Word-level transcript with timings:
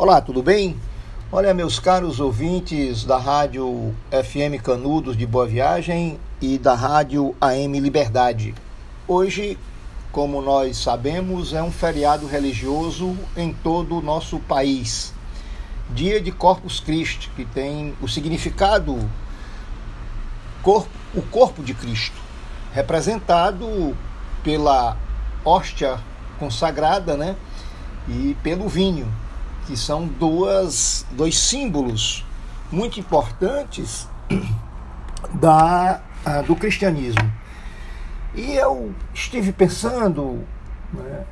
Olá, 0.00 0.20
tudo 0.20 0.44
bem? 0.44 0.76
Olha, 1.32 1.52
meus 1.52 1.80
caros 1.80 2.20
ouvintes 2.20 3.04
da 3.04 3.18
Rádio 3.18 3.92
FM 4.12 4.62
Canudos 4.62 5.16
de 5.16 5.26
Boa 5.26 5.44
Viagem 5.44 6.20
e 6.40 6.56
da 6.56 6.72
Rádio 6.72 7.34
AM 7.40 7.80
Liberdade. 7.80 8.54
Hoje, 9.08 9.58
como 10.12 10.40
nós 10.40 10.76
sabemos, 10.76 11.52
é 11.52 11.60
um 11.60 11.72
feriado 11.72 12.28
religioso 12.28 13.16
em 13.36 13.52
todo 13.52 13.98
o 13.98 14.00
nosso 14.00 14.38
país. 14.38 15.12
Dia 15.90 16.20
de 16.20 16.30
Corpus 16.30 16.78
Christi, 16.78 17.28
que 17.34 17.44
tem 17.44 17.92
o 18.00 18.06
significado 18.06 18.96
corpo, 20.62 20.90
o 21.12 21.22
corpo 21.22 21.60
de 21.60 21.74
Cristo, 21.74 22.20
representado 22.72 23.96
pela 24.44 24.96
hóstia 25.44 25.98
consagrada, 26.38 27.16
né? 27.16 27.34
E 28.08 28.36
pelo 28.44 28.68
vinho 28.68 29.12
que 29.68 29.76
são 29.76 30.06
duas, 30.06 31.04
dois 31.10 31.36
símbolos 31.38 32.24
muito 32.72 32.98
importantes 32.98 34.08
da, 35.34 36.00
do 36.46 36.56
cristianismo. 36.56 37.30
E 38.34 38.54
eu 38.54 38.94
estive 39.12 39.52
pensando 39.52 40.42
né, 40.90 41.24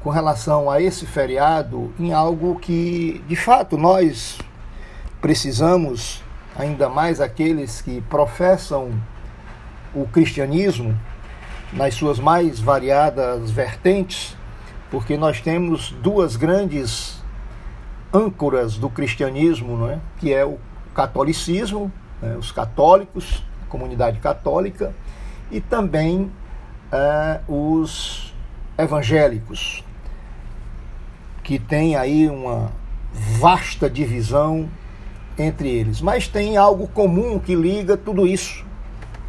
com 0.00 0.10
relação 0.10 0.68
a 0.68 0.82
esse 0.82 1.06
feriado 1.06 1.94
em 1.96 2.12
algo 2.12 2.58
que, 2.58 3.22
de 3.28 3.36
fato, 3.36 3.78
nós 3.78 4.38
precisamos, 5.20 6.20
ainda 6.58 6.88
mais 6.88 7.20
aqueles 7.20 7.80
que 7.80 8.00
professam 8.02 8.90
o 9.94 10.04
cristianismo 10.08 10.98
nas 11.72 11.94
suas 11.94 12.18
mais 12.18 12.58
variadas 12.58 13.52
vertentes, 13.52 14.36
porque 14.90 15.16
nós 15.16 15.40
temos 15.40 15.90
duas 16.02 16.34
grandes 16.34 17.13
âncoras 18.14 18.78
do 18.78 18.88
cristianismo, 18.88 19.76
não 19.76 19.90
é? 19.90 19.98
que 20.18 20.32
é 20.32 20.44
o 20.44 20.56
catolicismo, 20.94 21.90
né? 22.22 22.36
os 22.38 22.52
católicos, 22.52 23.42
a 23.64 23.66
comunidade 23.68 24.20
católica, 24.20 24.94
e 25.50 25.60
também 25.60 26.30
é, 26.92 27.40
os 27.48 28.32
evangélicos, 28.78 29.84
que 31.42 31.58
tem 31.58 31.96
aí 31.96 32.30
uma 32.30 32.70
vasta 33.12 33.90
divisão 33.90 34.68
entre 35.36 35.68
eles. 35.68 36.00
Mas 36.00 36.28
tem 36.28 36.56
algo 36.56 36.86
comum 36.86 37.38
que 37.38 37.54
liga 37.54 37.96
tudo 37.96 38.26
isso, 38.26 38.64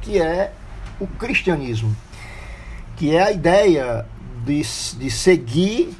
que 0.00 0.20
é 0.20 0.52
o 1.00 1.06
cristianismo, 1.06 1.96
que 2.96 3.14
é 3.14 3.22
a 3.22 3.32
ideia 3.32 4.06
de, 4.44 4.62
de 4.98 5.10
seguir 5.10 5.96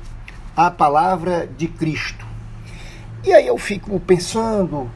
a 0.56 0.70
palavra 0.70 1.46
de 1.46 1.68
Cristo. 1.68 2.31
E 3.24 3.32
aí 3.32 3.46
eu 3.46 3.56
fico 3.56 4.00
pensando 4.00 4.90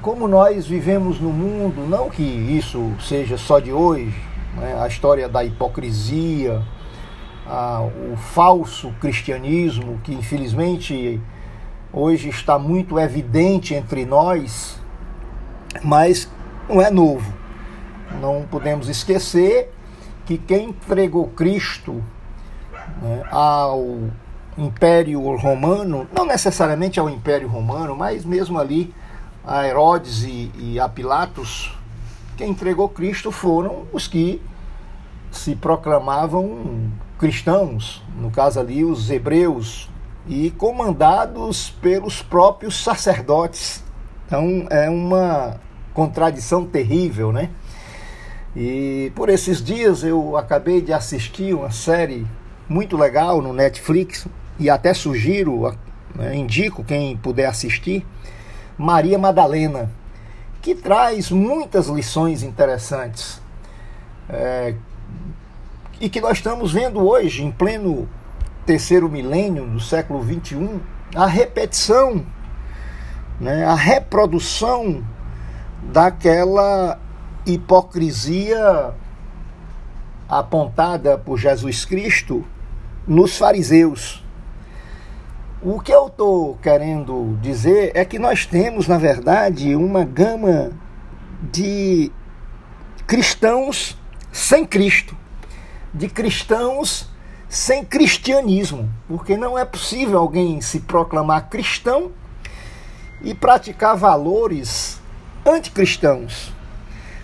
como 0.00 0.26
nós 0.26 0.66
vivemos 0.66 1.20
no 1.20 1.30
mundo, 1.30 1.86
não 1.86 2.08
que 2.08 2.22
isso 2.22 2.94
seja 2.98 3.36
só 3.36 3.60
de 3.60 3.70
hoje, 3.70 4.14
né? 4.56 4.80
a 4.80 4.86
história 4.86 5.28
da 5.28 5.44
hipocrisia, 5.44 6.62
a, 7.46 7.82
o 7.82 8.16
falso 8.16 8.90
cristianismo, 9.00 10.00
que 10.02 10.14
infelizmente 10.14 11.20
hoje 11.92 12.30
está 12.30 12.58
muito 12.58 12.98
evidente 12.98 13.74
entre 13.74 14.06
nós, 14.06 14.80
mas 15.82 16.30
não 16.68 16.80
é 16.80 16.90
novo. 16.90 17.34
Não 18.18 18.46
podemos 18.50 18.88
esquecer 18.88 19.70
que 20.24 20.38
quem 20.38 20.70
entregou 20.70 21.28
Cristo 21.28 22.02
né, 23.02 23.24
ao 23.30 24.08
Império 24.58 25.20
Romano, 25.36 26.06
não 26.12 26.26
necessariamente 26.26 26.98
ao 26.98 27.08
Império 27.08 27.48
Romano, 27.48 27.94
mas 27.94 28.24
mesmo 28.24 28.58
ali 28.58 28.92
a 29.46 29.66
Herodes 29.66 30.24
e, 30.24 30.50
e 30.58 30.80
a 30.80 30.88
Pilatos, 30.88 31.72
quem 32.36 32.50
entregou 32.50 32.88
Cristo 32.88 33.30
foram 33.30 33.86
os 33.92 34.06
que 34.06 34.42
se 35.30 35.54
proclamavam 35.54 36.90
cristãos, 37.18 38.02
no 38.16 38.30
caso 38.30 38.58
ali 38.60 38.84
os 38.84 39.10
hebreus, 39.10 39.88
e 40.26 40.50
comandados 40.50 41.70
pelos 41.80 42.20
próprios 42.20 42.82
sacerdotes. 42.82 43.82
Então 44.26 44.66
é 44.70 44.90
uma 44.90 45.58
contradição 45.94 46.66
terrível, 46.66 47.32
né? 47.32 47.50
E 48.54 49.12
por 49.14 49.28
esses 49.28 49.62
dias 49.62 50.02
eu 50.02 50.36
acabei 50.36 50.80
de 50.80 50.92
assistir 50.92 51.54
uma 51.54 51.70
série 51.70 52.26
muito 52.68 52.96
legal 52.96 53.40
no 53.40 53.52
Netflix, 53.52 54.26
e 54.58 54.68
até 54.68 54.92
sugiro, 54.92 55.74
né, 56.14 56.34
indico 56.34 56.82
quem 56.84 57.16
puder 57.16 57.46
assistir, 57.46 58.06
Maria 58.76 59.18
Madalena, 59.18 59.90
que 60.60 60.74
traz 60.74 61.30
muitas 61.30 61.86
lições 61.86 62.42
interessantes 62.42 63.40
é, 64.28 64.74
e 66.00 66.08
que 66.08 66.20
nós 66.20 66.38
estamos 66.38 66.72
vendo 66.72 67.00
hoje, 67.00 67.42
em 67.42 67.50
pleno 67.50 68.08
terceiro 68.66 69.08
milênio 69.08 69.66
do 69.66 69.80
século 69.80 70.22
XXI, 70.22 70.80
a 71.14 71.26
repetição, 71.26 72.24
né, 73.40 73.64
a 73.64 73.74
reprodução 73.74 75.02
daquela 75.82 77.00
hipocrisia 77.46 78.92
apontada 80.28 81.16
por 81.16 81.38
Jesus 81.38 81.84
Cristo 81.84 82.44
nos 83.06 83.38
fariseus. 83.38 84.22
O 85.60 85.80
que 85.80 85.90
eu 85.90 86.06
estou 86.06 86.56
querendo 86.62 87.36
dizer 87.42 87.90
é 87.96 88.04
que 88.04 88.16
nós 88.16 88.46
temos, 88.46 88.86
na 88.86 88.96
verdade, 88.96 89.74
uma 89.74 90.04
gama 90.04 90.70
de 91.50 92.12
cristãos 93.08 93.98
sem 94.30 94.64
Cristo, 94.64 95.16
de 95.92 96.08
cristãos 96.08 97.10
sem 97.48 97.84
cristianismo, 97.84 98.88
porque 99.08 99.36
não 99.36 99.58
é 99.58 99.64
possível 99.64 100.20
alguém 100.20 100.60
se 100.60 100.78
proclamar 100.78 101.48
cristão 101.48 102.12
e 103.20 103.34
praticar 103.34 103.96
valores 103.96 105.00
anticristãos. 105.44 106.52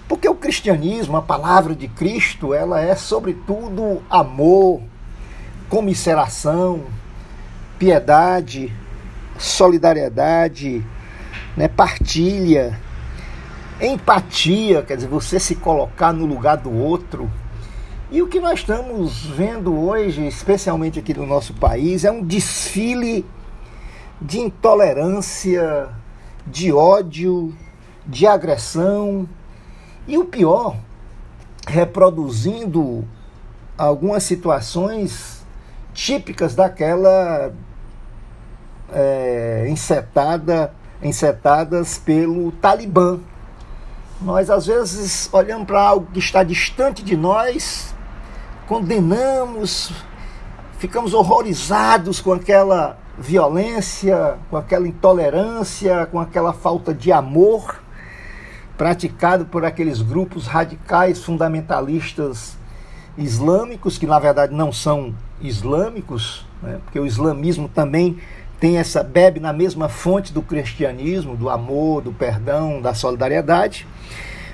Porque 0.09 0.28
o 0.28 0.34
cristianismo, 0.34 1.17
a 1.17 1.23
palavra 1.23 1.73
de 1.73 1.87
Cristo, 1.87 2.53
ela 2.53 2.81
é 2.81 2.97
sobretudo 2.97 4.03
amor, 4.11 4.83
comisseração, 5.69 6.83
piedade, 7.79 8.73
solidariedade, 9.39 10.85
né, 11.57 11.69
partilha, 11.69 12.79
empatia, 13.81 14.83
quer 14.83 14.97
dizer, 14.97 15.09
você 15.09 15.41
se 15.41 15.57
colocar 15.57 16.12
no 16.12 16.27
lugar 16.27 16.57
do 16.57 16.73
outro. 16.73 17.31
E 18.11 18.23
o 18.23 18.29
que 18.29 18.39
nós 18.39 18.61
estamos 18.61 19.27
vendo 19.27 19.77
hoje, 19.77 20.27
especialmente 20.27 20.99
aqui 20.99 21.15
no 21.15 21.27
nosso 21.27 21.55
país, 21.55 22.05
é 22.05 22.11
um 22.11 22.23
desfile 22.23 23.27
de 24.21 24.39
intolerância, 24.39 25.89
de 26.47 26.73
ódio, 26.73 27.55
de 28.06 28.27
agressão 28.27 29.29
e 30.06 30.17
o 30.19 30.25
pior, 30.25 30.77
reproduzindo 31.67 33.05
algumas 33.77 34.23
situações 34.23 35.44
típicas 35.94 36.55
daquela 36.55 37.53
é, 38.93 39.66
encetada, 39.69 40.75
encetadas 41.03 41.97
pelo 41.99 42.53
Talibã. 42.53 43.21
Nós, 44.21 44.50
às 44.50 44.66
vezes, 44.66 45.28
olhamos 45.32 45.66
para 45.66 45.81
algo 45.81 46.06
que 46.12 46.19
está 46.19 46.43
distante 46.43 47.03
de 47.03 47.16
nós, 47.16 47.94
condenamos, 48.66 49.93
ficamos 50.78 51.15
horrorizados 51.15 52.21
com 52.21 52.32
aquela 52.32 52.99
violência, 53.19 54.38
com 54.50 54.56
aquela 54.56 54.88
intolerância, 54.88 56.06
com 56.06 56.19
aquela 56.19 56.52
falta 56.52 56.93
de 56.93 57.12
amor 57.12 57.82
praticado 58.76 59.44
por 59.44 59.64
aqueles 59.64 60.02
grupos 60.02 60.47
radicais 60.47 61.23
fundamentalistas 61.23 62.56
islâmicos, 63.17 63.99
que 63.99 64.06
na 64.06 64.19
verdade 64.19 64.52
não 64.52 64.73
são 64.73 65.14
islâmicos, 65.41 66.45
né? 66.63 66.81
porque 66.85 66.99
o 66.99 67.07
islamismo 67.07 67.69
também 67.69 68.19
tem 68.61 68.79
essa 68.79 69.03
bebe 69.03 69.41
na 69.41 69.53
mesma 69.53 69.89
fonte 69.89 70.33
do 70.33 70.41
cristianismo, 70.41 71.37
do 71.37 71.51
amor, 71.51 72.03
do 72.03 72.13
perdão, 72.13 72.81
da 72.81 72.95
solidariedade. 72.95 73.87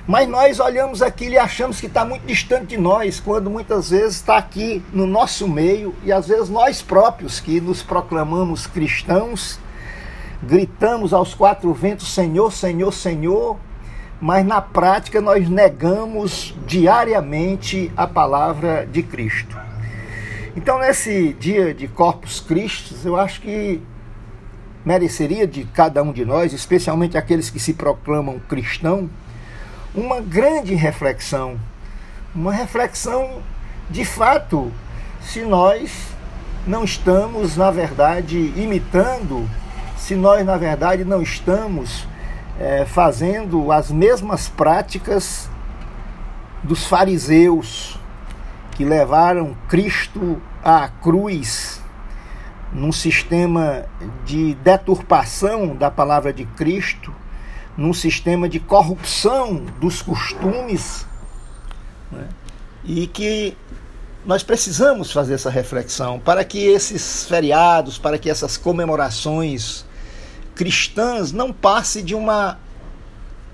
Mas 0.07 0.27
nós 0.27 0.59
olhamos 0.59 1.01
aquilo 1.01 1.35
e 1.35 1.37
achamos 1.37 1.79
que 1.79 1.85
está 1.85 2.03
muito 2.03 2.25
distante 2.25 2.67
de 2.67 2.77
nós, 2.77 3.19
quando 3.19 3.49
muitas 3.49 3.91
vezes 3.91 4.15
está 4.15 4.37
aqui 4.37 4.83
no 4.91 5.05
nosso 5.05 5.47
meio 5.47 5.95
e 6.03 6.11
às 6.11 6.27
vezes 6.27 6.49
nós 6.49 6.81
próprios 6.81 7.39
que 7.39 7.61
nos 7.61 7.83
proclamamos 7.83 8.65
cristãos, 8.65 9.59
gritamos 10.41 11.13
aos 11.13 11.33
quatro 11.33 11.71
ventos: 11.73 12.13
Senhor, 12.13 12.51
Senhor, 12.51 12.91
Senhor, 12.91 13.57
mas 14.19 14.45
na 14.45 14.59
prática 14.59 15.21
nós 15.21 15.47
negamos 15.47 16.55
diariamente 16.65 17.91
a 17.95 18.07
palavra 18.07 18.87
de 18.91 19.03
Cristo. 19.03 19.70
Então, 20.53 20.77
nesse 20.79 21.31
dia 21.39 21.73
de 21.73 21.87
Corpus 21.87 22.41
Christi, 22.41 22.93
eu 23.05 23.15
acho 23.15 23.39
que 23.39 23.81
mereceria 24.83 25.47
de 25.47 25.63
cada 25.63 26.03
um 26.03 26.11
de 26.11 26.25
nós, 26.25 26.51
especialmente 26.51 27.17
aqueles 27.17 27.49
que 27.49 27.57
se 27.57 27.73
proclamam 27.73 28.37
cristão, 28.49 29.09
uma 29.95 30.19
grande 30.19 30.73
reflexão. 30.73 31.57
Uma 32.35 32.51
reflexão 32.51 33.41
de 33.89 34.03
fato, 34.03 34.69
se 35.21 35.41
nós 35.41 36.07
não 36.67 36.83
estamos, 36.83 37.55
na 37.55 37.71
verdade, 37.71 38.37
imitando, 38.57 39.49
se 39.95 40.15
nós, 40.15 40.45
na 40.45 40.57
verdade, 40.57 41.05
não 41.05 41.21
estamos 41.21 42.05
é, 42.59 42.83
fazendo 42.85 43.71
as 43.71 43.89
mesmas 43.89 44.49
práticas 44.49 45.49
dos 46.61 46.85
fariseus 46.85 47.97
que 48.81 48.85
levaram 48.85 49.55
Cristo 49.69 50.41
à 50.63 50.87
cruz 50.87 51.79
num 52.73 52.91
sistema 52.91 53.85
de 54.25 54.55
deturpação 54.55 55.75
da 55.75 55.91
palavra 55.91 56.33
de 56.33 56.45
Cristo, 56.45 57.13
num 57.77 57.93
sistema 57.93 58.49
de 58.49 58.59
corrupção 58.59 59.63
dos 59.79 60.01
costumes, 60.01 61.05
né? 62.11 62.27
e 62.83 63.05
que 63.05 63.55
nós 64.25 64.41
precisamos 64.41 65.11
fazer 65.11 65.35
essa 65.35 65.51
reflexão 65.51 66.19
para 66.19 66.43
que 66.43 66.65
esses 66.65 67.25
feriados, 67.25 67.99
para 67.99 68.17
que 68.17 68.31
essas 68.31 68.57
comemorações 68.57 69.85
cristãs 70.55 71.31
não 71.31 71.53
passem 71.53 72.03
de 72.03 72.15
uma 72.15 72.57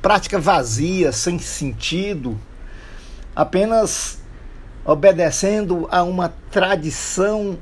prática 0.01 0.39
vazia, 0.39 1.11
sem 1.11 1.37
sentido, 1.37 2.39
apenas 3.35 4.25
obedecendo 4.87 5.85
a 5.91 6.01
uma 6.01 6.33
tradição 6.49 7.57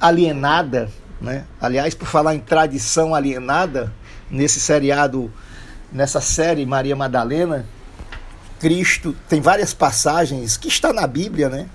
alienada, 0.00 0.90
né? 1.20 1.44
Aliás, 1.60 1.94
por 1.94 2.08
falar 2.08 2.34
em 2.34 2.40
tradição 2.40 3.14
alienada, 3.14 3.92
nesse 4.30 4.58
seriado, 4.58 5.30
nessa 5.92 6.20
série 6.20 6.64
Maria 6.64 6.96
Madalena, 6.96 7.66
Cristo 8.58 9.14
tem 9.28 9.40
várias 9.40 9.74
passagens 9.74 10.56
que 10.56 10.68
está 10.68 10.92
na 10.94 11.06
Bíblia, 11.06 11.50
né? 11.50 11.68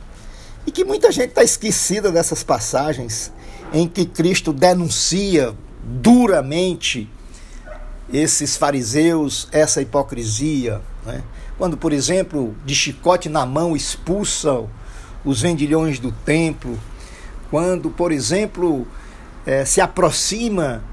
E 0.65 0.71
que 0.71 0.83
muita 0.83 1.11
gente 1.11 1.29
está 1.29 1.43
esquecida 1.43 2.11
dessas 2.11 2.43
passagens 2.43 3.31
em 3.71 3.87
que 3.87 4.05
Cristo 4.05 4.51
denuncia 4.51 5.55
duramente 5.83 7.09
esses 8.11 8.57
fariseus, 8.57 9.47
essa 9.51 9.81
hipocrisia. 9.81 10.81
Né? 11.05 11.23
Quando, 11.57 11.77
por 11.77 11.93
exemplo, 11.93 12.55
de 12.65 12.73
chicote 12.73 13.29
na 13.29 13.45
mão 13.45 13.75
expulsam 13.75 14.69
os 15.23 15.41
vendilhões 15.41 15.99
do 15.99 16.11
templo, 16.11 16.79
quando, 17.49 17.89
por 17.89 18.11
exemplo, 18.11 18.87
eh, 19.45 19.65
se 19.65 19.81
aproxima 19.81 20.83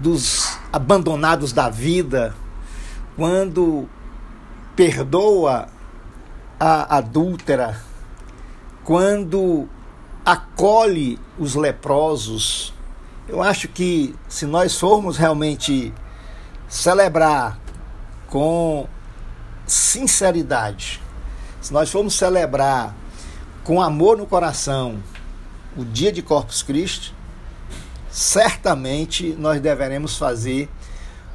dos 0.00 0.58
abandonados 0.72 1.52
da 1.52 1.68
vida, 1.68 2.34
quando 3.16 3.88
perdoa 4.74 5.68
a 6.58 6.96
adúltera, 6.96 7.80
quando 8.84 9.68
acolhe 10.24 11.18
os 11.38 11.54
leprosos. 11.54 12.72
Eu 13.28 13.42
acho 13.42 13.68
que 13.68 14.14
se 14.28 14.46
nós 14.46 14.78
formos 14.78 15.16
realmente 15.16 15.92
celebrar 16.68 17.58
com 18.28 18.86
sinceridade, 19.66 21.00
se 21.60 21.72
nós 21.72 21.90
formos 21.90 22.14
celebrar 22.14 22.94
com 23.64 23.80
amor 23.80 24.18
no 24.18 24.26
coração, 24.26 25.02
o 25.76 25.84
dia 25.84 26.12
de 26.12 26.20
Corpus 26.22 26.62
Christi, 26.62 27.14
certamente 28.10 29.34
nós 29.38 29.60
deveremos 29.60 30.18
fazer 30.18 30.68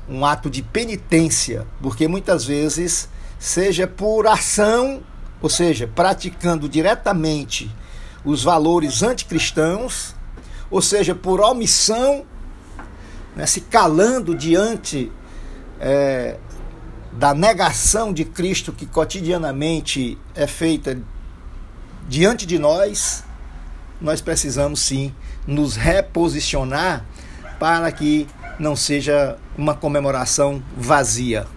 um 0.08 0.26
ato 0.26 0.50
de 0.50 0.62
penitência, 0.62 1.66
porque 1.82 2.08
muitas 2.08 2.46
vezes, 2.46 3.10
seja 3.40 3.88
por 3.88 4.28
ação, 4.28 5.02
ou 5.42 5.50
seja, 5.50 5.88
praticando 5.88 6.70
diretamente 6.70 7.74
os 8.24 8.44
valores 8.44 9.04
anticristãos, 9.04 10.16
ou 10.70 10.82
seja, 10.82 11.16
por 11.16 11.40
omissão, 11.40 12.26
né, 13.36 13.46
se 13.46 13.62
calando 13.62 14.36
diante 14.36 15.12
é, 15.80 16.38
da 17.18 17.34
negação 17.34 18.14
de 18.14 18.24
Cristo 18.24 18.72
que 18.72 18.86
cotidianamente 18.86 20.16
é 20.36 20.46
feita 20.46 21.00
diante 22.08 22.46
de 22.46 22.60
nós, 22.60 23.24
nós 24.00 24.22
precisamos 24.22 24.80
sim 24.82 25.12
nos 25.48 25.76
reposicionar 25.76 27.04
para 27.60 27.92
que 27.92 28.28
não 28.60 28.76
seja 28.76 29.36
uma 29.58 29.74
comemoração 29.74 30.62
vazia. 30.78 31.48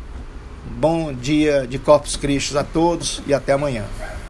Bom 0.78 1.12
dia 1.12 1.66
de 1.66 1.78
Corpus 1.78 2.16
Christi 2.16 2.56
a 2.56 2.64
todos 2.64 3.20
e 3.26 3.34
até 3.34 3.52
amanhã. 3.52 3.84